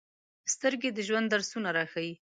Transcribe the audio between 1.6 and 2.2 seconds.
راښيي